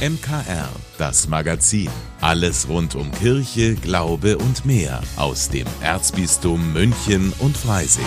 MKR, 0.00 0.70
das 0.96 1.28
Magazin. 1.28 1.90
Alles 2.22 2.70
rund 2.70 2.94
um 2.94 3.12
Kirche, 3.12 3.74
Glaube 3.74 4.38
und 4.38 4.64
mehr 4.64 5.02
aus 5.18 5.50
dem 5.50 5.66
Erzbistum 5.82 6.72
München 6.72 7.34
und 7.38 7.54
Freising. 7.54 8.06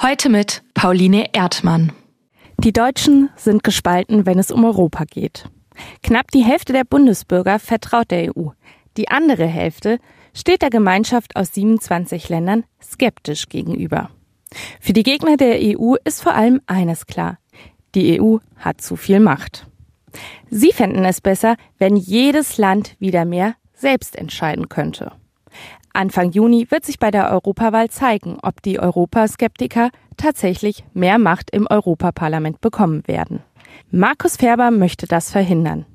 Heute 0.00 0.30
mit 0.30 0.62
Pauline 0.72 1.34
Erdmann. 1.34 1.92
Die 2.64 2.72
Deutschen 2.72 3.28
sind 3.36 3.62
gespalten, 3.62 4.24
wenn 4.24 4.38
es 4.38 4.50
um 4.50 4.64
Europa 4.64 5.04
geht. 5.04 5.50
Knapp 6.02 6.30
die 6.30 6.42
Hälfte 6.42 6.72
der 6.72 6.84
Bundesbürger 6.84 7.58
vertraut 7.58 8.10
der 8.10 8.34
EU. 8.34 8.48
Die 8.96 9.08
andere 9.08 9.46
Hälfte 9.46 9.98
steht 10.32 10.62
der 10.62 10.70
Gemeinschaft 10.70 11.36
aus 11.36 11.52
27 11.52 12.30
Ländern 12.30 12.64
skeptisch 12.82 13.50
gegenüber. 13.50 14.08
Für 14.80 14.92
die 14.92 15.02
Gegner 15.02 15.36
der 15.36 15.58
EU 15.60 15.94
ist 16.04 16.22
vor 16.22 16.34
allem 16.34 16.60
eines 16.66 17.06
klar. 17.06 17.38
Die 17.94 18.20
EU 18.20 18.38
hat 18.56 18.80
zu 18.80 18.96
viel 18.96 19.20
Macht. 19.20 19.66
Sie 20.50 20.72
fänden 20.72 21.04
es 21.04 21.20
besser, 21.20 21.56
wenn 21.78 21.96
jedes 21.96 22.58
Land 22.58 22.96
wieder 22.98 23.24
mehr 23.24 23.54
selbst 23.74 24.16
entscheiden 24.16 24.68
könnte. 24.68 25.12
Anfang 25.92 26.30
Juni 26.30 26.66
wird 26.70 26.84
sich 26.84 26.98
bei 26.98 27.10
der 27.10 27.30
Europawahl 27.30 27.88
zeigen, 27.88 28.38
ob 28.42 28.62
die 28.62 28.78
Europaskeptiker 28.78 29.90
tatsächlich 30.16 30.84
mehr 30.92 31.18
Macht 31.18 31.50
im 31.50 31.66
Europaparlament 31.68 32.60
bekommen 32.60 33.02
werden. 33.06 33.40
Markus 33.90 34.36
Ferber 34.36 34.70
möchte 34.70 35.06
das 35.06 35.30
verhindern. 35.30 35.86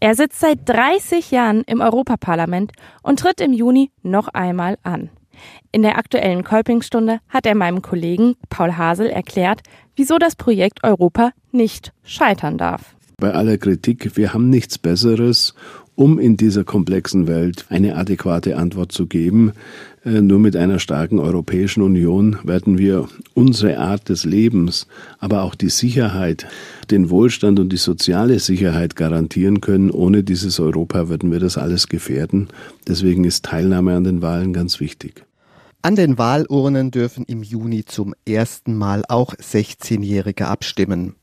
Er 0.00 0.14
sitzt 0.14 0.40
seit 0.40 0.68
30 0.68 1.30
Jahren 1.30 1.62
im 1.62 1.80
Europaparlament 1.80 2.72
und 3.02 3.20
tritt 3.20 3.40
im 3.40 3.52
Juni 3.52 3.90
noch 4.02 4.28
einmal 4.28 4.78
an. 4.82 5.10
In 5.70 5.82
der 5.82 5.98
aktuellen 5.98 6.44
Kolpingstunde 6.44 7.20
hat 7.28 7.46
er 7.46 7.54
meinem 7.54 7.82
Kollegen 7.82 8.36
Paul 8.50 8.72
Hasel 8.72 9.08
erklärt, 9.08 9.62
wieso 9.96 10.18
das 10.18 10.36
Projekt 10.36 10.84
Europa 10.84 11.30
nicht 11.50 11.92
scheitern 12.04 12.58
darf. 12.58 12.94
Bei 13.18 13.32
aller 13.32 13.56
Kritik, 13.56 14.16
wir 14.16 14.34
haben 14.34 14.50
nichts 14.50 14.78
Besseres, 14.78 15.54
um 15.94 16.18
in 16.18 16.36
dieser 16.36 16.64
komplexen 16.64 17.26
Welt 17.26 17.66
eine 17.68 17.96
adäquate 17.96 18.56
Antwort 18.56 18.92
zu 18.92 19.06
geben. 19.06 19.52
Äh, 20.04 20.20
nur 20.22 20.38
mit 20.38 20.56
einer 20.56 20.78
starken 20.78 21.18
Europäischen 21.18 21.82
Union 21.82 22.38
werden 22.44 22.78
wir 22.78 23.08
unsere 23.34 23.78
Art 23.78 24.08
des 24.08 24.24
Lebens, 24.24 24.86
aber 25.18 25.42
auch 25.42 25.54
die 25.54 25.68
Sicherheit, 25.68 26.46
den 26.90 27.10
Wohlstand 27.10 27.60
und 27.60 27.70
die 27.72 27.76
soziale 27.76 28.38
Sicherheit 28.38 28.96
garantieren 28.96 29.60
können. 29.60 29.90
Ohne 29.90 30.24
dieses 30.24 30.58
Europa 30.58 31.08
würden 31.08 31.30
wir 31.30 31.40
das 31.40 31.58
alles 31.58 31.88
gefährden. 31.88 32.48
Deswegen 32.88 33.24
ist 33.24 33.44
Teilnahme 33.44 33.94
an 33.94 34.04
den 34.04 34.22
Wahlen 34.22 34.52
ganz 34.52 34.80
wichtig. 34.80 35.24
An 35.84 35.96
den 35.96 36.16
Wahlurnen 36.16 36.92
dürfen 36.92 37.24
im 37.24 37.42
Juni 37.42 37.84
zum 37.84 38.14
ersten 38.24 38.76
Mal 38.76 39.02
auch 39.08 39.34
16-Jährige 39.34 40.46
abstimmen. 40.46 41.16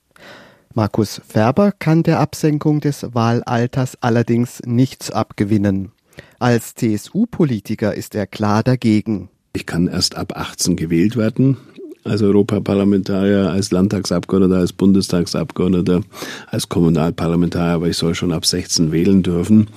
Markus 0.73 1.21
Ferber 1.25 1.71
kann 1.71 2.03
der 2.03 2.19
Absenkung 2.19 2.81
des 2.81 3.07
Wahlalters 3.13 3.97
allerdings 4.01 4.61
nichts 4.65 5.11
abgewinnen. 5.11 5.93
Als 6.39 6.75
CSU-Politiker 6.75 7.93
ist 7.93 8.15
er 8.15 8.27
klar 8.27 8.61
dagegen. 8.61 9.29
Ich 9.53 9.65
kann 9.65 9.87
erst 9.87 10.15
ab 10.15 10.33
18 10.35 10.75
gewählt 10.75 11.15
werden 11.15 11.55
als 12.03 12.21
Europaparlamentarier, 12.21 13.49
als 13.49 13.71
Landtagsabgeordneter, 13.71 14.57
als 14.57 14.73
Bundestagsabgeordneter, 14.73 16.01
als 16.47 16.69
Kommunalparlamentarier, 16.69 17.73
aber 17.73 17.87
ich 17.89 17.97
soll 17.97 18.15
schon 18.15 18.31
ab 18.31 18.45
16 18.45 18.91
wählen 18.91 19.23
dürfen. 19.23 19.67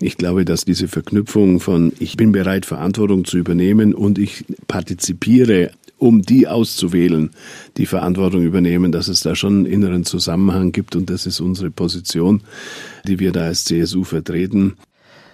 Ich 0.00 0.16
glaube, 0.16 0.44
dass 0.44 0.64
diese 0.64 0.88
Verknüpfung 0.88 1.60
von 1.60 1.92
ich 1.98 2.16
bin 2.16 2.32
bereit, 2.32 2.66
Verantwortung 2.66 3.24
zu 3.24 3.38
übernehmen 3.38 3.94
und 3.94 4.18
ich 4.18 4.44
partizipiere 4.68 5.70
um 5.98 6.22
die 6.22 6.48
auszuwählen, 6.48 7.30
die 7.76 7.86
Verantwortung 7.86 8.42
übernehmen, 8.42 8.90
dass 8.90 9.08
es 9.08 9.20
da 9.20 9.34
schon 9.34 9.58
einen 9.58 9.66
inneren 9.66 10.04
Zusammenhang 10.04 10.72
gibt 10.72 10.96
und 10.96 11.10
das 11.10 11.26
ist 11.26 11.40
unsere 11.40 11.70
Position, 11.70 12.42
die 13.06 13.18
wir 13.18 13.32
da 13.32 13.42
als 13.42 13.64
CSU 13.64 14.04
vertreten. 14.04 14.76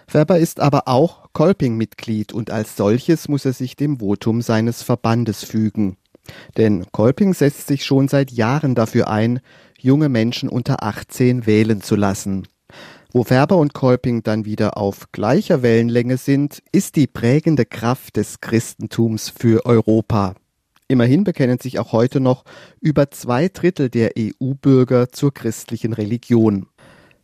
Ferber 0.08 0.38
ist 0.38 0.60
aber 0.60 0.86
auch 0.86 1.32
Kolping-Mitglied 1.32 2.32
und 2.32 2.50
als 2.50 2.76
solches 2.76 3.28
muss 3.28 3.44
er 3.44 3.52
sich 3.52 3.76
dem 3.76 3.98
Votum 3.98 4.40
seines 4.40 4.82
Verbandes 4.82 5.44
fügen. 5.44 5.96
Denn 6.56 6.86
Kolping 6.92 7.34
setzt 7.34 7.66
sich 7.66 7.84
schon 7.84 8.08
seit 8.08 8.30
Jahren 8.30 8.74
dafür 8.74 9.08
ein, 9.08 9.40
junge 9.78 10.08
Menschen 10.08 10.48
unter 10.48 10.82
18 10.82 11.46
wählen 11.46 11.80
zu 11.82 11.96
lassen. 11.96 12.46
Wo 13.12 13.24
Ferber 13.24 13.56
und 13.56 13.72
Kolping 13.72 14.22
dann 14.22 14.44
wieder 14.44 14.76
auf 14.76 15.10
gleicher 15.12 15.62
Wellenlänge 15.62 16.18
sind, 16.18 16.62
ist 16.72 16.96
die 16.96 17.06
prägende 17.06 17.64
Kraft 17.64 18.16
des 18.16 18.40
Christentums 18.40 19.30
für 19.30 19.64
Europa. 19.64 20.34
Immerhin 20.88 21.24
bekennen 21.24 21.58
sich 21.58 21.78
auch 21.78 21.92
heute 21.92 22.20
noch 22.20 22.44
über 22.80 23.10
zwei 23.10 23.48
Drittel 23.48 23.90
der 23.90 24.12
EU-Bürger 24.18 25.08
zur 25.08 25.32
christlichen 25.32 25.92
Religion. 25.92 26.66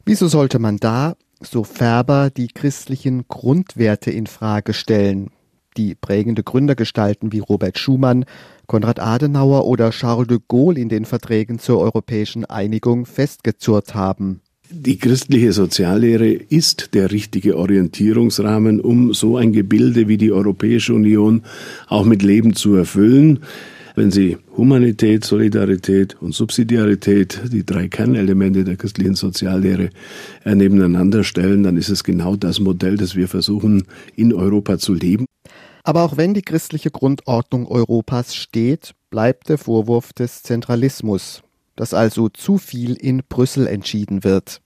Wieso 0.04 0.26
sollte 0.28 0.58
man 0.58 0.78
da, 0.78 1.14
so 1.40 1.62
Ferber, 1.62 2.30
die 2.30 2.48
christlichen 2.48 3.26
Grundwerte 3.28 4.10
in 4.10 4.26
Frage 4.26 4.72
stellen, 4.72 5.30
die 5.76 5.94
prägende 5.94 6.42
Gründergestalten 6.42 7.32
wie 7.32 7.40
Robert 7.40 7.78
Schumann, 7.78 8.24
Konrad 8.66 9.00
Adenauer 9.00 9.66
oder 9.66 9.90
Charles 9.90 10.28
de 10.28 10.38
Gaulle 10.48 10.80
in 10.80 10.88
den 10.88 11.04
Verträgen 11.04 11.58
zur 11.58 11.80
europäischen 11.80 12.44
Einigung 12.44 13.06
festgezurrt 13.06 13.94
haben? 13.94 14.40
Die 14.74 14.96
christliche 14.96 15.52
Soziallehre 15.52 16.30
ist 16.32 16.94
der 16.94 17.10
richtige 17.10 17.58
Orientierungsrahmen, 17.58 18.80
um 18.80 19.12
so 19.12 19.36
ein 19.36 19.52
Gebilde 19.52 20.08
wie 20.08 20.16
die 20.16 20.32
Europäische 20.32 20.94
Union 20.94 21.42
auch 21.88 22.06
mit 22.06 22.22
Leben 22.22 22.54
zu 22.54 22.74
erfüllen. 22.74 23.40
Wenn 23.94 24.10
Sie 24.10 24.38
Humanität, 24.56 25.24
Solidarität 25.24 26.16
und 26.22 26.34
Subsidiarität, 26.34 27.42
die 27.52 27.66
drei 27.66 27.88
Kernelemente 27.88 28.64
der 28.64 28.76
christlichen 28.76 29.14
Soziallehre, 29.14 29.90
äh, 30.44 30.54
nebeneinander 30.54 31.24
stellen, 31.24 31.62
dann 31.62 31.76
ist 31.76 31.90
es 31.90 32.02
genau 32.02 32.36
das 32.36 32.58
Modell, 32.58 32.96
das 32.96 33.14
wir 33.14 33.28
versuchen 33.28 33.84
in 34.16 34.32
Europa 34.32 34.78
zu 34.78 34.94
leben. 34.94 35.26
Aber 35.82 36.02
auch 36.02 36.16
wenn 36.16 36.34
die 36.34 36.42
christliche 36.42 36.90
Grundordnung 36.90 37.66
Europas 37.66 38.34
steht, 38.34 38.94
bleibt 39.10 39.48
der 39.48 39.58
Vorwurf 39.58 40.12
des 40.12 40.42
Zentralismus, 40.42 41.42
dass 41.76 41.94
also 41.94 42.28
zu 42.28 42.58
viel 42.58 42.94
in 42.94 43.22
Brüssel 43.28 43.66
entschieden 43.66 44.24
wird. 44.24 44.60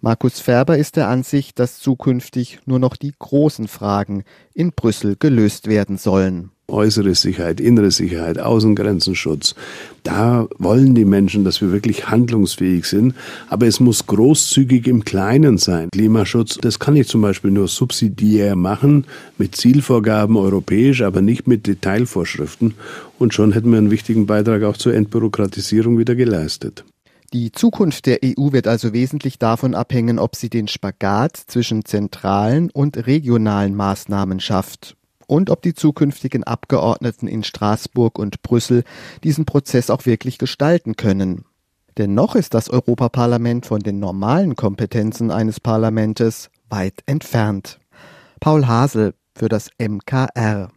Markus 0.00 0.40
Ferber 0.40 0.78
ist 0.78 0.96
der 0.96 1.08
Ansicht, 1.08 1.58
dass 1.58 1.78
zukünftig 1.78 2.60
nur 2.64 2.78
noch 2.78 2.96
die 2.96 3.12
großen 3.16 3.68
Fragen 3.68 4.24
in 4.54 4.72
Brüssel 4.72 5.16
gelöst 5.16 5.68
werden 5.68 5.98
sollen 5.98 6.50
äußere 6.72 7.14
Sicherheit, 7.14 7.60
innere 7.60 7.90
Sicherheit, 7.90 8.38
Außengrenzenschutz. 8.38 9.54
Da 10.02 10.48
wollen 10.58 10.94
die 10.94 11.04
Menschen, 11.04 11.44
dass 11.44 11.60
wir 11.60 11.70
wirklich 11.70 12.08
handlungsfähig 12.08 12.86
sind. 12.86 13.14
Aber 13.48 13.66
es 13.66 13.78
muss 13.78 14.06
großzügig 14.06 14.88
im 14.88 15.04
Kleinen 15.04 15.58
sein. 15.58 15.88
Klimaschutz, 15.92 16.58
das 16.58 16.78
kann 16.78 16.96
ich 16.96 17.06
zum 17.06 17.22
Beispiel 17.22 17.50
nur 17.50 17.68
subsidiär 17.68 18.56
machen, 18.56 19.04
mit 19.38 19.54
Zielvorgaben 19.54 20.36
europäisch, 20.36 21.02
aber 21.02 21.22
nicht 21.22 21.46
mit 21.46 21.66
Detailvorschriften. 21.66 22.74
Und 23.18 23.34
schon 23.34 23.52
hätten 23.52 23.70
wir 23.70 23.78
einen 23.78 23.90
wichtigen 23.92 24.26
Beitrag 24.26 24.64
auch 24.64 24.76
zur 24.76 24.94
Entbürokratisierung 24.94 25.98
wieder 25.98 26.16
geleistet. 26.16 26.84
Die 27.32 27.50
Zukunft 27.50 28.06
der 28.06 28.18
EU 28.22 28.52
wird 28.52 28.66
also 28.66 28.92
wesentlich 28.92 29.38
davon 29.38 29.74
abhängen, 29.74 30.18
ob 30.18 30.36
sie 30.36 30.50
den 30.50 30.68
Spagat 30.68 31.36
zwischen 31.36 31.84
zentralen 31.84 32.70
und 32.70 33.06
regionalen 33.06 33.74
Maßnahmen 33.74 34.38
schafft 34.38 34.96
und 35.32 35.48
ob 35.48 35.62
die 35.62 35.72
zukünftigen 35.72 36.44
Abgeordneten 36.44 37.26
in 37.26 37.42
Straßburg 37.42 38.18
und 38.18 38.42
Brüssel 38.42 38.84
diesen 39.24 39.46
Prozess 39.46 39.88
auch 39.88 40.04
wirklich 40.04 40.36
gestalten 40.36 40.94
können. 40.94 41.46
Denn 41.96 42.12
noch 42.12 42.34
ist 42.34 42.52
das 42.52 42.68
Europaparlament 42.68 43.64
von 43.64 43.80
den 43.80 43.98
normalen 43.98 44.56
Kompetenzen 44.56 45.30
eines 45.30 45.58
Parlamentes 45.58 46.50
weit 46.68 47.02
entfernt. 47.06 47.80
Paul 48.40 48.66
Hasel 48.66 49.14
für 49.34 49.48
das 49.48 49.70
MKR. 49.78 50.70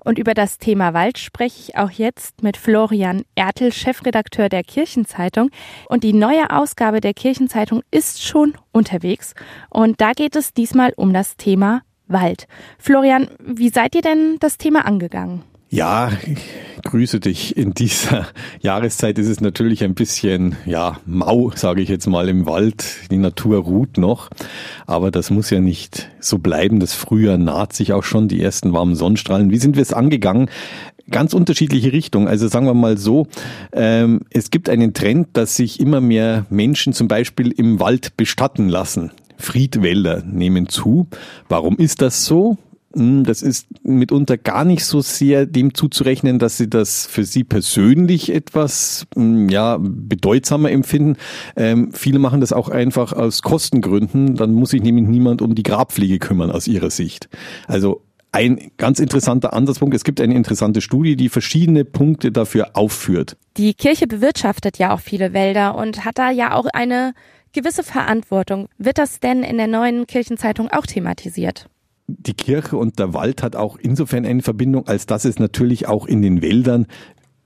Und 0.00 0.18
über 0.18 0.34
das 0.34 0.58
Thema 0.58 0.92
Wald 0.92 1.18
spreche 1.18 1.60
ich 1.60 1.76
auch 1.76 1.90
jetzt 1.90 2.42
mit 2.42 2.56
Florian 2.56 3.22
Ertel, 3.36 3.72
Chefredakteur 3.72 4.48
der 4.48 4.64
Kirchenzeitung. 4.64 5.50
Und 5.88 6.02
die 6.02 6.12
neue 6.12 6.50
Ausgabe 6.50 7.00
der 7.00 7.14
Kirchenzeitung 7.14 7.82
ist 7.92 8.24
schon 8.24 8.54
unterwegs. 8.72 9.34
Und 9.68 10.00
da 10.00 10.12
geht 10.12 10.34
es 10.34 10.52
diesmal 10.52 10.92
um 10.96 11.12
das 11.12 11.36
Thema 11.36 11.82
Wald. 12.08 12.46
Florian, 12.78 13.28
wie 13.44 13.70
seid 13.70 13.94
ihr 13.94 14.02
denn 14.02 14.36
das 14.40 14.58
Thema 14.58 14.86
angegangen? 14.86 15.42
Ja, 15.68 16.12
ich 16.24 16.38
grüße 16.84 17.18
dich. 17.18 17.56
In 17.56 17.74
dieser 17.74 18.28
Jahreszeit 18.60 19.18
ist 19.18 19.26
es 19.26 19.40
natürlich 19.40 19.82
ein 19.82 19.94
bisschen, 19.94 20.54
ja, 20.64 21.00
mau, 21.06 21.50
sage 21.54 21.82
ich 21.82 21.88
jetzt 21.88 22.06
mal, 22.06 22.28
im 22.28 22.46
Wald. 22.46 22.84
Die 23.10 23.18
Natur 23.18 23.58
ruht 23.58 23.98
noch. 23.98 24.30
Aber 24.86 25.10
das 25.10 25.30
muss 25.30 25.50
ja 25.50 25.60
nicht 25.60 26.08
so 26.20 26.38
bleiben. 26.38 26.78
Das 26.78 26.94
Frühjahr 26.94 27.36
naht 27.36 27.72
sich 27.72 27.92
auch 27.92 28.04
schon, 28.04 28.28
die 28.28 28.40
ersten 28.40 28.72
warmen 28.72 28.94
Sonnenstrahlen. 28.94 29.50
Wie 29.50 29.58
sind 29.58 29.74
wir 29.74 29.82
es 29.82 29.92
angegangen? 29.92 30.48
Ganz 31.10 31.34
unterschiedliche 31.34 31.92
Richtungen. 31.92 32.28
Also 32.28 32.46
sagen 32.46 32.66
wir 32.66 32.74
mal 32.74 32.96
so, 32.96 33.26
ähm, 33.72 34.20
es 34.30 34.50
gibt 34.50 34.68
einen 34.68 34.94
Trend, 34.94 35.28
dass 35.32 35.56
sich 35.56 35.80
immer 35.80 36.00
mehr 36.00 36.46
Menschen 36.48 36.92
zum 36.92 37.08
Beispiel 37.08 37.50
im 37.50 37.80
Wald 37.80 38.16
bestatten 38.16 38.68
lassen. 38.68 39.10
Friedwälder 39.38 40.22
nehmen 40.24 40.68
zu. 40.68 41.08
Warum 41.48 41.76
ist 41.76 42.02
das 42.02 42.24
so? 42.24 42.58
Hm, 42.96 43.24
das 43.24 43.42
ist 43.42 43.66
mitunter 43.84 44.38
gar 44.38 44.64
nicht 44.64 44.84
so 44.84 45.00
sehr 45.00 45.44
dem 45.44 45.74
zuzurechnen, 45.74 46.38
dass 46.38 46.56
sie 46.56 46.70
das 46.70 47.06
für 47.06 47.24
sie 47.24 47.44
persönlich 47.44 48.32
etwas 48.32 49.06
hm, 49.14 49.50
ja 49.50 49.78
bedeutsamer 49.78 50.70
empfinden. 50.70 51.16
Ähm, 51.56 51.90
viele 51.92 52.18
machen 52.18 52.40
das 52.40 52.54
auch 52.54 52.70
einfach 52.70 53.12
aus 53.12 53.42
Kostengründen. 53.42 54.36
Dann 54.36 54.54
muss 54.54 54.70
sich 54.70 54.82
nämlich 54.82 55.06
niemand 55.06 55.42
um 55.42 55.54
die 55.54 55.62
Grabpflege 55.62 56.18
kümmern 56.18 56.50
aus 56.50 56.66
ihrer 56.68 56.90
Sicht. 56.90 57.28
Also 57.66 58.02
ein 58.32 58.70
ganz 58.76 58.98
interessanter 58.98 59.52
Ansatzpunkt. 59.52 59.94
Es 59.94 60.04
gibt 60.04 60.20
eine 60.20 60.34
interessante 60.34 60.80
Studie, 60.80 61.16
die 61.16 61.28
verschiedene 61.28 61.84
Punkte 61.84 62.32
dafür 62.32 62.70
aufführt. 62.74 63.36
Die 63.56 63.74
Kirche 63.74 64.06
bewirtschaftet 64.06 64.78
ja 64.78 64.94
auch 64.94 65.00
viele 65.00 65.32
Wälder 65.32 65.74
und 65.74 66.04
hat 66.04 66.18
da 66.18 66.30
ja 66.30 66.54
auch 66.54 66.66
eine 66.66 67.14
gewisse 67.56 67.82
Verantwortung. 67.82 68.68
Wird 68.78 68.98
das 68.98 69.18
denn 69.18 69.42
in 69.42 69.56
der 69.56 69.66
neuen 69.66 70.06
Kirchenzeitung 70.06 70.68
auch 70.70 70.86
thematisiert? 70.86 71.68
die 72.08 72.34
Kirche 72.34 72.76
und 72.76 72.98
der 72.98 73.14
Wald 73.14 73.42
hat 73.42 73.56
auch 73.56 73.76
insofern 73.76 74.24
eine 74.24 74.42
Verbindung, 74.42 74.86
als 74.86 75.06
dass 75.06 75.24
es 75.24 75.38
natürlich 75.38 75.88
auch 75.88 76.06
in 76.06 76.22
den 76.22 76.42
Wäldern 76.42 76.86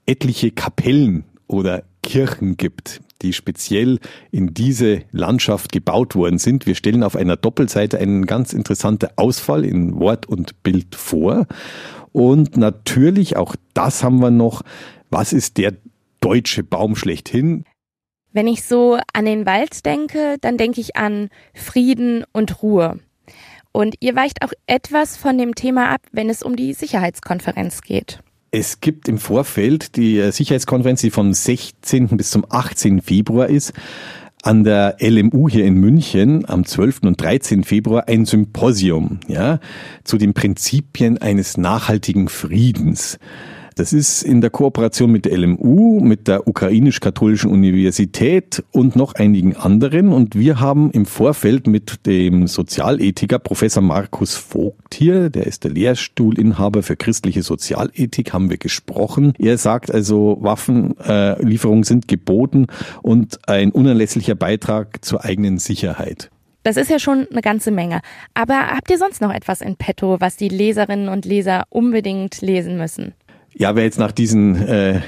etliche 0.05 0.51
Kapellen 0.51 1.25
oder 1.47 1.83
Kirchen 2.03 2.57
gibt, 2.57 3.01
die 3.21 3.33
speziell 3.33 3.99
in 4.31 4.53
diese 4.53 5.03
Landschaft 5.11 5.71
gebaut 5.71 6.15
worden 6.15 6.37
sind. 6.37 6.65
Wir 6.65 6.75
stellen 6.75 7.03
auf 7.03 7.15
einer 7.15 7.37
Doppelseite 7.37 7.99
einen 7.99 8.25
ganz 8.25 8.53
interessanten 8.53 9.09
Ausfall 9.15 9.65
in 9.65 9.99
Wort 9.99 10.27
und 10.27 10.63
Bild 10.63 10.95
vor. 10.95 11.47
Und 12.11 12.57
natürlich, 12.57 13.37
auch 13.37 13.55
das 13.73 14.03
haben 14.03 14.19
wir 14.19 14.31
noch, 14.31 14.63
was 15.09 15.33
ist 15.33 15.57
der 15.57 15.73
deutsche 16.19 16.63
Baum 16.63 16.95
schlechthin? 16.95 17.65
Wenn 18.33 18.47
ich 18.47 18.63
so 18.63 18.97
an 19.13 19.25
den 19.25 19.45
Wald 19.45 19.85
denke, 19.85 20.37
dann 20.39 20.57
denke 20.57 20.79
ich 20.79 20.95
an 20.95 21.29
Frieden 21.53 22.23
und 22.31 22.63
Ruhe. 22.63 22.99
Und 23.73 23.95
ihr 23.99 24.15
weicht 24.15 24.43
auch 24.43 24.51
etwas 24.67 25.17
von 25.17 25.37
dem 25.37 25.55
Thema 25.55 25.89
ab, 25.89 26.01
wenn 26.11 26.29
es 26.29 26.43
um 26.43 26.55
die 26.55 26.73
Sicherheitskonferenz 26.73 27.81
geht. 27.81 28.19
Es 28.51 28.81
gibt 28.81 29.07
im 29.07 29.17
Vorfeld 29.17 29.95
die 29.95 30.19
äh, 30.19 30.31
Sicherheitskonferenz, 30.31 31.01
die 31.01 31.11
vom 31.11 31.33
16. 31.33 32.07
bis 32.09 32.31
zum 32.31 32.45
18. 32.49 33.01
Februar 33.01 33.47
ist, 33.47 33.71
an 34.43 34.63
der 34.63 34.97
LMU 34.99 35.49
hier 35.49 35.65
in 35.65 35.75
München 35.75 36.47
am 36.49 36.65
12. 36.65 37.03
und 37.03 37.21
13. 37.21 37.63
Februar 37.63 38.07
ein 38.07 38.25
Symposium, 38.25 39.19
ja, 39.27 39.59
zu 40.03 40.17
den 40.17 40.33
Prinzipien 40.33 41.19
eines 41.19 41.57
nachhaltigen 41.57 42.27
Friedens. 42.27 43.19
Das 43.75 43.93
ist 43.93 44.21
in 44.21 44.41
der 44.41 44.49
Kooperation 44.49 45.11
mit 45.11 45.25
der 45.25 45.37
LMU, 45.37 46.01
mit 46.01 46.27
der 46.27 46.47
Ukrainisch-Katholischen 46.47 47.49
Universität 47.49 48.63
und 48.71 48.97
noch 48.97 49.15
einigen 49.15 49.55
anderen. 49.55 50.11
Und 50.11 50.35
wir 50.35 50.59
haben 50.59 50.91
im 50.91 51.05
Vorfeld 51.05 51.67
mit 51.67 52.05
dem 52.05 52.47
Sozialethiker 52.47 53.39
Professor 53.39 53.81
Markus 53.81 54.35
Vogt 54.35 54.93
hier, 54.93 55.29
der 55.29 55.47
ist 55.47 55.63
der 55.63 55.71
Lehrstuhlinhaber 55.71 56.83
für 56.83 56.97
christliche 56.97 57.43
Sozialethik, 57.43 58.33
haben 58.33 58.49
wir 58.49 58.57
gesprochen. 58.57 59.33
Er 59.39 59.57
sagt 59.57 59.89
also, 59.89 60.37
Waffenlieferungen 60.41 61.83
sind 61.83 62.07
geboten 62.09 62.67
und 63.01 63.39
ein 63.47 63.71
unerlässlicher 63.71 64.35
Beitrag 64.35 65.03
zur 65.03 65.23
eigenen 65.23 65.59
Sicherheit. 65.59 66.29
Das 66.63 66.77
ist 66.77 66.91
ja 66.91 66.99
schon 66.99 67.27
eine 67.31 67.41
ganze 67.41 67.71
Menge. 67.71 68.01
Aber 68.35 68.67
habt 68.67 68.91
ihr 68.91 68.99
sonst 68.99 69.21
noch 69.21 69.33
etwas 69.33 69.61
in 69.61 69.77
petto, 69.77 70.17
was 70.19 70.35
die 70.35 70.49
Leserinnen 70.49 71.09
und 71.09 71.25
Leser 71.25 71.63
unbedingt 71.69 72.41
lesen 72.41 72.77
müssen? 72.77 73.13
Ja, 73.53 73.75
wer 73.75 73.83
jetzt 73.83 73.99
nach 73.99 74.11
diesem 74.11 74.55
äh, 74.55 75.01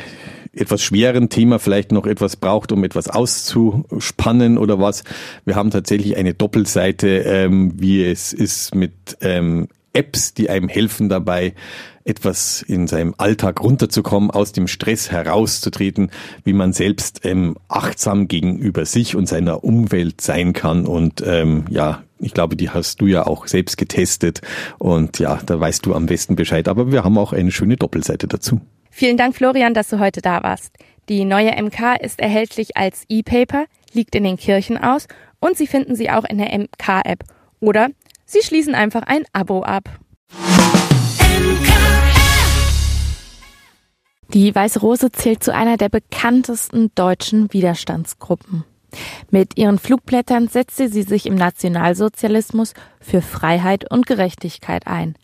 etwas 0.54 0.84
schweren 0.84 1.30
Thema 1.30 1.60
vielleicht 1.60 1.92
noch 1.92 2.06
etwas 2.06 2.36
braucht, 2.36 2.72
um 2.72 2.84
etwas 2.84 3.10
auszuspannen 3.10 4.58
oder 4.58 4.80
was, 4.80 5.04
wir 5.46 5.56
haben 5.56 5.72
tatsächlich 5.72 6.16
eine 6.18 6.34
Doppelseite, 6.34 7.20
ähm, 7.20 7.74
wie 7.76 8.04
es 8.04 8.34
ist 8.34 8.76
mit 8.76 8.94
ähm, 9.22 9.68
Apps, 9.94 10.34
die 10.34 10.50
einem 10.50 10.68
helfen 10.68 11.10
dabei, 11.10 11.54
etwas 12.06 12.62
in 12.62 12.88
seinem 12.88 13.16
Alltag 13.18 13.64
runterzukommen, 13.64 14.32
aus 14.32 14.52
dem 14.52 14.68
Stress 14.68 15.12
herauszutreten, 15.12 16.12
wie 16.44 16.54
man 16.54 16.74
selbst 16.74 17.26
ähm, 17.26 17.56
achtsam 17.70 18.28
gegenüber 18.28 18.86
sich 18.86 19.16
und 19.16 19.28
seiner 19.28 19.64
Umwelt 19.64 20.22
sein 20.22 20.54
kann. 20.54 20.86
Und 20.86 21.24
ähm, 21.26 21.66
ja, 21.70 22.04
ich 22.20 22.34
glaube, 22.34 22.56
die 22.56 22.70
hast 22.70 23.02
du 23.02 23.08
ja 23.08 23.26
auch 23.26 23.48
selbst 23.48 23.78
getestet. 23.78 24.42
Und 24.80 25.20
ja, 25.20 25.40
da 25.46 25.60
weißt 25.60 25.86
du 25.86 25.94
am 25.94 26.08
besten 26.08 26.36
Bescheid. 26.36 26.68
Aber 26.68 26.92
wir 26.92 27.04
haben 27.04 27.18
auch 27.18 27.34
eine 27.34 27.52
schöne 27.52 27.78
Doppelseite 27.78 28.28
dazu. 28.28 28.60
Vielen 28.90 29.18
Dank, 29.18 29.36
Florian, 29.36 29.74
dass 29.74 29.90
du 29.90 30.00
heute 30.00 30.22
da 30.22 30.44
warst. 30.44 30.74
Die 31.10 31.26
neue 31.26 31.52
MK 31.62 31.98
ist 32.02 32.20
erhältlich 32.20 32.78
als 32.78 33.04
E-Paper, 33.10 33.66
liegt 33.92 34.16
in 34.16 34.24
den 34.24 34.38
Kirchen 34.38 34.78
aus 34.78 35.08
und 35.40 35.58
Sie 35.58 35.68
finden 35.68 35.96
sie 35.96 36.10
auch 36.10 36.24
in 36.24 36.38
der 36.38 36.58
MK-App. 36.58 37.26
Oder 37.60 37.90
Sie 38.26 38.42
schließen 38.42 38.76
einfach 38.76 39.04
ein 39.04 39.24
Abo 39.34 39.64
ab. 39.64 39.90
Die 44.34 44.56
Weiße 44.56 44.80
Rose 44.80 45.12
zählt 45.12 45.44
zu 45.44 45.54
einer 45.54 45.78
der 45.78 45.90
bekanntesten 45.90 46.92
deutschen 46.96 47.54
Widerstandsgruppen. 47.54 48.64
Mit 49.30 49.58
ihren 49.58 49.80
Flugblättern 49.80 50.48
setzte 50.48 50.90
sie 50.90 51.04
sich 51.04 51.26
im 51.26 51.36
Nationalsozialismus 51.36 52.74
für 53.00 53.22
Freiheit 53.22 53.90
und 53.92 54.06
Gerechtigkeit 54.06 54.88
ein. 54.88 55.16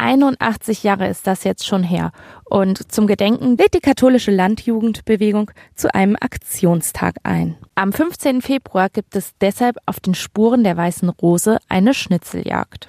81 0.00 0.82
Jahre 0.82 1.08
ist 1.08 1.26
das 1.26 1.44
jetzt 1.44 1.66
schon 1.66 1.82
her. 1.82 2.12
Und 2.44 2.90
zum 2.90 3.06
Gedenken 3.06 3.56
lädt 3.56 3.74
die 3.74 3.80
katholische 3.80 4.30
Landjugendbewegung 4.30 5.50
zu 5.74 5.94
einem 5.94 6.16
Aktionstag 6.18 7.16
ein. 7.22 7.56
Am 7.74 7.92
15. 7.92 8.42
Februar 8.42 8.88
gibt 8.88 9.14
es 9.14 9.32
deshalb 9.40 9.76
auf 9.86 10.00
den 10.00 10.14
Spuren 10.14 10.64
der 10.64 10.76
Weißen 10.76 11.08
Rose 11.08 11.58
eine 11.68 11.94
Schnitzeljagd. 11.94 12.88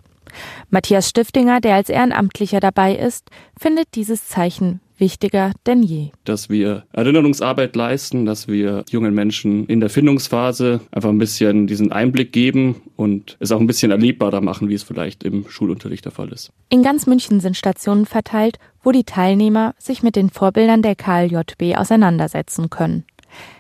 Matthias 0.70 1.10
Stiftinger, 1.10 1.60
der 1.60 1.76
als 1.76 1.90
Ehrenamtlicher 1.90 2.62
dabei 2.62 2.96
ist, 2.96 3.30
findet 3.60 3.96
dieses 3.96 4.28
Zeichen 4.28 4.80
wichtiger 5.02 5.52
denn 5.66 5.84
je. 5.84 6.12
Dass 6.24 6.50
wir 6.50 6.86
Erinnerungsarbeit 6.94 7.76
leisten, 7.76 8.26
dass 8.26 8.48
wir 8.48 8.86
jungen 8.90 9.14
Menschen 9.14 9.66
in 9.66 9.82
der 9.82 9.90
Findungsphase 9.90 10.80
einfach 10.92 11.10
ein 11.10 11.18
bisschen 11.18 11.68
diesen 11.68 11.92
Einblick 11.92 12.32
geben 12.32 12.76
und 12.96 13.36
es 13.42 13.52
auch 13.52 13.60
ein 13.60 13.68
bisschen 13.68 13.92
erlebbarer 13.92 14.40
machen, 14.40 14.70
wie 14.70 14.76
es 14.76 14.84
vielleicht 14.84 15.26
im 15.26 15.50
Schulunterricht 15.50 16.06
der 16.06 16.14
Fall 16.14 16.30
ist. 16.30 16.52
In 16.70 16.84
ganz 16.84 17.06
München 17.06 17.42
sind 17.42 17.58
Stationen 17.58 18.06
verteilt, 18.06 18.60
wo 18.82 18.94
die 18.94 19.04
Teilnehmer 19.04 19.76
sich 19.78 20.04
mit 20.04 20.16
den 20.16 20.30
Vorbildern 20.30 20.82
der 20.82 20.96
KLJB 20.96 21.76
auseinandersetzen 21.76 22.70
können. 22.70 23.04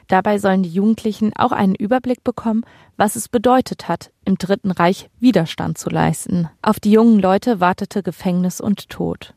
Dabei 0.07 0.38
sollen 0.38 0.63
die 0.63 0.69
Jugendlichen 0.69 1.31
auch 1.36 1.51
einen 1.51 1.75
Überblick 1.75 2.24
bekommen, 2.24 2.65
was 2.98 3.15
es 3.15 3.29
bedeutet 3.29 3.88
hat, 3.88 4.12
im 4.25 4.38
Dritten 4.38 4.71
Reich 4.71 5.10
Widerstand 5.19 5.77
zu 5.77 5.89
leisten. 5.89 6.50
Auf 6.62 6.79
die 6.79 6.91
jungen 6.91 7.19
Leute 7.19 7.60
wartete 7.60 8.03
Gefängnis 8.03 8.60
und 8.60 8.89
Tod. 8.89 9.33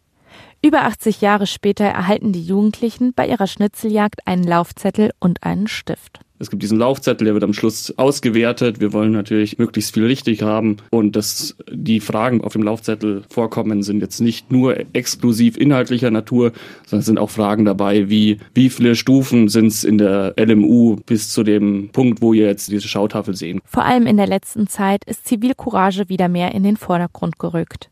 Über 0.64 0.84
80 0.84 1.20
Jahre 1.20 1.46
später 1.46 1.84
erhalten 1.84 2.32
die 2.32 2.42
Jugendlichen 2.42 3.12
bei 3.12 3.28
ihrer 3.28 3.46
Schnitzeljagd 3.46 4.26
einen 4.26 4.44
Laufzettel 4.44 5.10
und 5.20 5.42
einen 5.42 5.68
Stift. 5.68 6.20
Es 6.38 6.48
gibt 6.48 6.62
diesen 6.62 6.78
Laufzettel, 6.78 7.26
der 7.26 7.34
wird 7.34 7.44
am 7.44 7.52
Schluss 7.52 7.92
ausgewertet. 7.98 8.80
Wir 8.80 8.94
wollen 8.94 9.12
natürlich 9.12 9.58
möglichst 9.58 9.92
viel 9.92 10.06
richtig 10.06 10.40
haben 10.40 10.78
und 10.90 11.16
dass 11.16 11.54
die 11.70 12.00
Fragen 12.00 12.40
auf 12.42 12.54
dem 12.54 12.62
Laufzettel 12.62 13.24
vorkommen, 13.28 13.82
sind 13.82 14.00
jetzt 14.00 14.22
nicht 14.22 14.50
nur 14.52 14.78
exklusiv 14.94 15.58
inhaltlicher 15.58 16.10
Natur, 16.10 16.52
sondern 16.86 17.00
es 17.00 17.06
sind 17.06 17.18
auch 17.18 17.28
Fragen 17.28 17.66
dabei, 17.66 18.08
wie 18.08 18.38
wie 18.54 18.70
viele 18.70 18.96
Stufen 18.96 19.48
sind 19.48 19.66
es 19.66 19.84
in 19.84 19.98
der 19.98 20.32
LMU 20.38 20.96
bis 21.04 21.30
zu 21.30 21.42
dem 21.42 21.90
Punkt, 21.92 22.22
wo 22.22 22.32
ihr 22.32 22.46
jetzt 22.46 22.72
diese 22.72 22.88
Schautafel 22.88 23.36
sehen. 23.36 23.60
Vor 23.66 23.84
allem 23.84 24.06
in 24.06 24.16
der 24.16 24.26
letzten 24.26 24.66
Zeit 24.66 25.04
ist 25.04 25.26
Zivilcourage 25.26 26.08
wieder 26.08 26.30
mehr 26.30 26.54
in 26.54 26.62
den 26.62 26.78
Vordergrund 26.78 27.38
gerückt. 27.38 27.90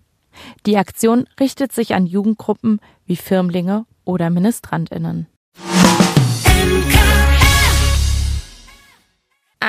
Die 0.66 0.78
Aktion 0.78 1.28
richtet 1.40 1.72
sich 1.72 1.94
an 1.94 2.08
Jugendgruppen 2.08 2.80
wie 3.06 3.16
Firmlinge 3.16 3.86
oder 4.04 4.32
Ministrantinnen. 4.32 5.28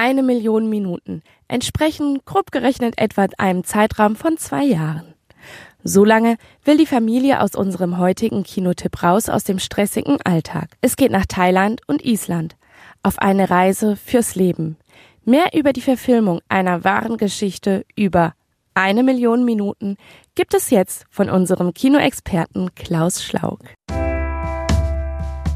Eine 0.05 0.23
Million 0.23 0.69
Minuten 0.69 1.23
entsprechen 1.49 2.19
grob 2.27 2.53
gerechnet 2.53 2.99
etwa 2.99 3.27
einem 3.39 3.65
Zeitraum 3.65 4.17
von 4.17 4.37
zwei 4.37 4.63
Jahren. 4.63 5.15
So 5.83 6.05
lange 6.05 6.37
will 6.63 6.77
die 6.77 6.85
Familie 6.85 7.41
aus 7.41 7.55
unserem 7.55 7.97
heutigen 7.97 8.43
Kinotipp 8.43 9.03
raus 9.03 9.31
aus 9.31 9.45
dem 9.45 9.59
stressigen 9.59 10.19
Alltag. 10.23 10.77
Es 10.83 10.97
geht 10.97 11.11
nach 11.11 11.25
Thailand 11.25 11.81
und 11.87 12.05
Island 12.05 12.55
auf 13.03 13.19
eine 13.19 13.49
Reise 13.49 13.97
fürs 13.97 14.35
Leben. 14.35 14.77
Mehr 15.25 15.55
über 15.55 15.73
die 15.73 15.81
Verfilmung 15.81 16.43
einer 16.51 16.85
wahren 16.85 17.17
Geschichte 17.17 17.87
über 17.97 18.35
eine 18.75 19.05
Million 19.05 19.43
Minuten 19.47 19.97
gibt 20.35 20.53
es 20.53 20.69
jetzt 20.69 21.07
von 21.09 21.31
unserem 21.31 21.73
Kinoexperten 21.73 22.75
Klaus 22.75 23.25
Schlaug. 23.25 23.61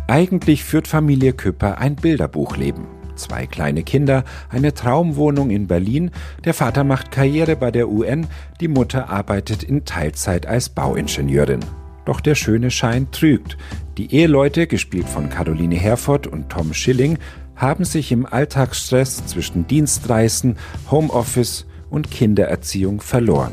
Eigentlich 0.07 0.64
führt 0.64 0.88
Familie 0.88 1.35
Küpper 1.35 1.76
ein 1.76 1.97
Bilderbuchleben 1.97 2.98
zwei 3.18 3.46
kleine 3.46 3.82
Kinder, 3.82 4.25
eine 4.48 4.72
Traumwohnung 4.72 5.50
in 5.50 5.66
Berlin, 5.66 6.10
der 6.44 6.54
Vater 6.54 6.84
macht 6.84 7.10
Karriere 7.10 7.56
bei 7.56 7.70
der 7.70 7.88
UN, 7.88 8.26
die 8.60 8.68
Mutter 8.68 9.10
arbeitet 9.10 9.62
in 9.62 9.84
Teilzeit 9.84 10.46
als 10.46 10.68
Bauingenieurin. 10.68 11.60
Doch 12.04 12.20
der 12.20 12.34
schöne 12.34 12.70
Schein 12.70 13.10
trügt. 13.10 13.58
Die 13.98 14.14
Eheleute, 14.14 14.66
gespielt 14.66 15.08
von 15.08 15.28
Caroline 15.28 15.76
Herford 15.76 16.26
und 16.26 16.48
Tom 16.48 16.72
Schilling, 16.72 17.18
haben 17.54 17.84
sich 17.84 18.12
im 18.12 18.25
Alltagsstress 18.25 19.26
zwischen 19.26 19.66
Dienstreisen, 19.66 20.56
Homeoffice 20.90 21.66
und 21.90 22.10
Kindererziehung 22.10 23.00
verloren. 23.00 23.52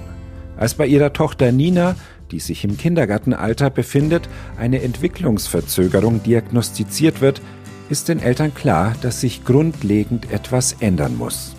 Als 0.58 0.76
bei 0.76 0.86
ihrer 0.86 1.12
Tochter 1.12 1.52
Nina, 1.52 1.96
die 2.32 2.40
sich 2.40 2.64
im 2.64 2.78
Kindergartenalter 2.78 3.70
befindet, 3.70 4.30
eine 4.58 4.82
Entwicklungsverzögerung 4.82 6.24
diagnostiziert 6.24 7.22
wird, 7.22 7.42
ist 7.90 8.10
den 8.10 8.20
Eltern 8.20 8.54
klar, 8.54 8.94
dass 9.02 9.22
sich 9.22 9.46
grundlegend 9.46 10.32
etwas 10.32 10.76
ändern 10.80 11.18
muss. 11.18 11.56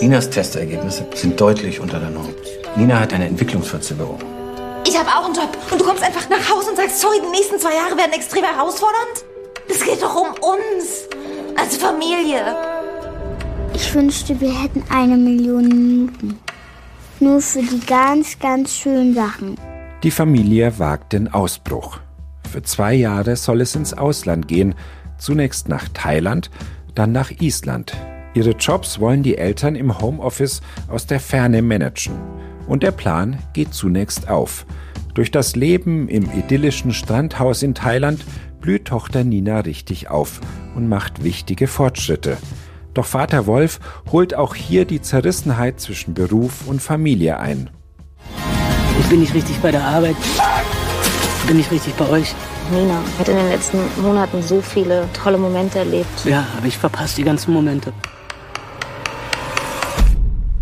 Ninas 0.00 0.30
Testergebnisse 0.30 1.06
sind 1.14 1.40
deutlich 1.40 1.80
unter 1.80 2.00
der 2.00 2.10
Norm. 2.10 2.34
Nina 2.76 2.98
hat 2.98 3.12
eine 3.12 3.26
Entwicklungsverzögerung. 3.26 4.18
Ich 4.86 4.98
habe 4.98 5.08
auch 5.08 5.26
einen 5.26 5.34
Job 5.34 5.56
und 5.70 5.80
du 5.80 5.84
kommst 5.84 6.02
einfach 6.02 6.28
nach 6.28 6.50
Hause 6.50 6.70
und 6.70 6.76
sagst, 6.76 7.00
sorry, 7.00 7.18
die 7.24 7.30
nächsten 7.30 7.58
zwei 7.58 7.74
Jahre 7.74 7.96
werden 7.96 8.12
extrem 8.12 8.44
herausfordernd? 8.44 9.24
Es 9.68 9.84
geht 9.84 10.02
doch 10.02 10.14
um 10.16 10.28
uns, 10.28 11.08
als 11.56 11.76
Familie. 11.76 12.56
Ich 13.74 13.94
wünschte, 13.94 14.40
wir 14.40 14.60
hätten 14.60 14.82
eine 14.90 15.16
Million 15.16 15.68
Minuten. 15.68 16.38
Nur 17.20 17.40
für 17.40 17.62
die 17.62 17.80
ganz, 17.86 18.38
ganz 18.38 18.74
schönen 18.74 19.14
Sachen. 19.14 19.56
Die 20.02 20.10
Familie 20.10 20.78
wagt 20.78 21.12
den 21.12 21.32
Ausbruch. 21.32 22.00
Für 22.52 22.62
zwei 22.62 22.92
Jahre 22.92 23.34
soll 23.36 23.62
es 23.62 23.74
ins 23.74 23.94
Ausland 23.94 24.46
gehen, 24.46 24.74
zunächst 25.16 25.70
nach 25.70 25.88
Thailand, 25.94 26.50
dann 26.94 27.10
nach 27.10 27.30
Island. 27.40 27.96
Ihre 28.34 28.50
Jobs 28.50 29.00
wollen 29.00 29.22
die 29.22 29.38
Eltern 29.38 29.74
im 29.74 29.98
Homeoffice 29.98 30.60
aus 30.86 31.06
der 31.06 31.18
Ferne 31.18 31.62
managen. 31.62 32.12
Und 32.66 32.82
der 32.82 32.90
Plan 32.90 33.38
geht 33.54 33.72
zunächst 33.72 34.28
auf. 34.28 34.66
Durch 35.14 35.30
das 35.30 35.56
Leben 35.56 36.10
im 36.10 36.24
idyllischen 36.24 36.92
Strandhaus 36.92 37.62
in 37.62 37.74
Thailand 37.74 38.22
blüht 38.60 38.84
Tochter 38.84 39.24
Nina 39.24 39.60
richtig 39.60 40.10
auf 40.10 40.38
und 40.76 40.90
macht 40.90 41.24
wichtige 41.24 41.66
Fortschritte. 41.66 42.36
Doch 42.92 43.06
Vater 43.06 43.46
Wolf 43.46 43.80
holt 44.10 44.34
auch 44.34 44.54
hier 44.54 44.84
die 44.84 45.00
Zerrissenheit 45.00 45.80
zwischen 45.80 46.12
Beruf 46.12 46.66
und 46.66 46.82
Familie 46.82 47.38
ein. 47.38 47.70
Ich 49.00 49.06
bin 49.06 49.20
nicht 49.20 49.32
richtig 49.32 49.56
bei 49.62 49.70
der 49.70 49.84
Arbeit 49.84 50.16
bin 51.46 51.58
ich 51.58 51.70
richtig 51.70 51.94
bei 51.94 52.08
euch. 52.08 52.34
Nina 52.70 53.02
hat 53.18 53.28
in 53.28 53.36
den 53.36 53.48
letzten 53.48 53.78
Monaten 54.00 54.42
so 54.42 54.60
viele 54.60 55.08
tolle 55.12 55.38
Momente 55.38 55.78
erlebt. 55.78 56.24
Ja, 56.24 56.46
aber 56.56 56.66
ich 56.66 56.78
verpasse 56.78 57.16
die 57.16 57.24
ganzen 57.24 57.52
Momente. 57.52 57.92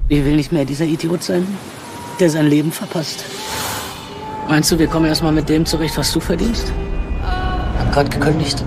Ich 0.09 0.25
will 0.25 0.37
nicht 0.37 0.53
mehr 0.53 0.65
dieser 0.65 0.87
Idiot 0.87 1.23
sein, 1.23 1.47
der 2.19 2.31
sein 2.31 2.47
Leben 2.49 2.73
verpasst. 2.73 3.25
Meinst 4.49 4.73
du, 4.73 4.79
wir 4.79 4.89
kommen 4.89 5.07
erstmal 5.07 5.33
mit 5.33 5.49
dem 5.49 5.65
zurecht, 5.65 5.97
was 5.97 6.13
du 6.13 6.19
verdienst? 6.19 6.73
Ich 7.23 7.81
hab 7.81 7.93
gerade 7.93 8.11
gekündigt. 8.11 8.65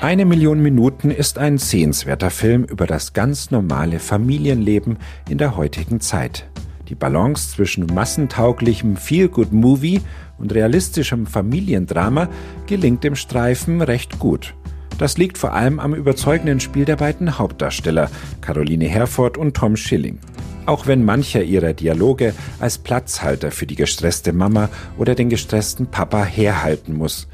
Eine 0.00 0.24
Million 0.24 0.60
Minuten 0.60 1.10
ist 1.10 1.38
ein 1.38 1.58
sehenswerter 1.58 2.30
Film 2.30 2.64
über 2.64 2.86
das 2.86 3.12
ganz 3.12 3.50
normale 3.50 4.00
Familienleben 4.00 4.96
in 5.28 5.38
der 5.38 5.56
heutigen 5.56 6.00
Zeit. 6.00 6.46
Die 6.92 6.96
Balance 6.96 7.52
zwischen 7.52 7.86
massentauglichem 7.86 8.98
Feel-Good-Movie 8.98 10.02
und 10.36 10.52
realistischem 10.52 11.24
Familiendrama 11.24 12.28
gelingt 12.66 13.02
dem 13.02 13.16
Streifen 13.16 13.80
recht 13.80 14.18
gut. 14.18 14.54
Das 14.98 15.16
liegt 15.16 15.38
vor 15.38 15.54
allem 15.54 15.80
am 15.80 15.94
überzeugenden 15.94 16.60
Spiel 16.60 16.84
der 16.84 16.96
beiden 16.96 17.38
Hauptdarsteller, 17.38 18.10
Caroline 18.42 18.84
Herford 18.84 19.38
und 19.38 19.56
Tom 19.56 19.74
Schilling. 19.74 20.18
Auch 20.66 20.86
wenn 20.86 21.02
mancher 21.02 21.42
ihrer 21.42 21.72
Dialoge 21.72 22.34
als 22.60 22.76
Platzhalter 22.76 23.52
für 23.52 23.64
die 23.64 23.76
gestresste 23.76 24.34
Mama 24.34 24.68
oder 24.98 25.14
den 25.14 25.30
gestressten 25.30 25.86
Papa 25.86 26.22
herhalten 26.26 26.94
muss. 26.94 27.26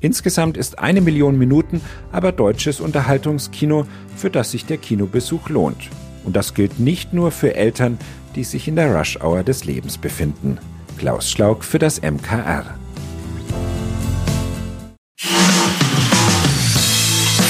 Insgesamt 0.00 0.58
ist 0.58 0.78
eine 0.78 1.00
Million 1.00 1.38
Minuten 1.38 1.80
aber 2.12 2.32
deutsches 2.32 2.80
Unterhaltungskino, 2.80 3.86
für 4.14 4.28
das 4.28 4.50
sich 4.50 4.66
der 4.66 4.76
Kinobesuch 4.76 5.48
lohnt. 5.48 5.88
Und 6.26 6.34
das 6.36 6.52
gilt 6.54 6.80
nicht 6.80 7.14
nur 7.14 7.30
für 7.30 7.54
Eltern, 7.54 7.98
die 8.36 8.44
sich 8.44 8.68
in 8.68 8.76
der 8.76 8.94
Rush-Hour 8.94 9.42
des 9.42 9.64
Lebens 9.64 9.98
befinden. 9.98 10.58
Klaus 10.98 11.30
Schlaug 11.30 11.64
für 11.64 11.78
das 11.78 12.00
MKR. 12.02 12.64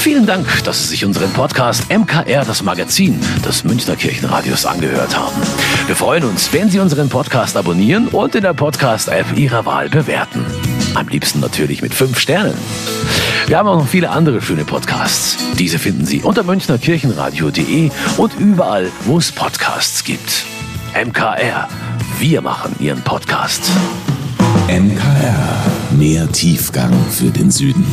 Vielen 0.01 0.25
Dank, 0.25 0.63
dass 0.63 0.83
Sie 0.83 0.87
sich 0.87 1.05
unseren 1.05 1.31
Podcast 1.33 1.91
MKR, 1.91 2.45
das 2.45 2.63
Magazin 2.63 3.19
des 3.45 3.65
Münchner 3.65 3.97
Kirchenradios, 3.97 4.65
angehört 4.65 5.17
haben. 5.17 5.35
Wir 5.85 5.95
freuen 5.95 6.23
uns, 6.23 6.51
wenn 6.53 6.69
Sie 6.69 6.79
unseren 6.79 7.09
Podcast 7.09 7.57
abonnieren 7.57 8.07
und 8.07 8.33
in 8.33 8.43
der 8.43 8.53
Podcast-App 8.53 9.37
Ihrer 9.37 9.65
Wahl 9.65 9.89
bewerten. 9.89 10.45
Am 10.95 11.09
liebsten 11.09 11.41
natürlich 11.41 11.81
mit 11.81 11.93
fünf 11.93 12.19
Sternen. 12.19 12.57
Wir 13.47 13.57
haben 13.57 13.67
auch 13.67 13.77
noch 13.77 13.87
viele 13.87 14.09
andere 14.09 14.41
schöne 14.41 14.63
Podcasts. 14.65 15.37
Diese 15.59 15.77
finden 15.77 16.05
Sie 16.05 16.21
unter 16.21 16.43
münchnerkirchenradio.de 16.43 17.91
und 18.17 18.33
überall, 18.39 18.89
wo 19.05 19.17
es 19.17 19.31
Podcasts 19.31 20.03
gibt. 20.03 20.45
MKR. 21.05 21.67
Wir 22.17 22.41
machen 22.41 22.75
Ihren 22.79 23.03
Podcast. 23.03 23.61
MKR. 24.67 25.63
Mehr 25.91 26.27
Tiefgang 26.31 26.91
für 27.11 27.29
den 27.29 27.51
Süden. 27.51 27.85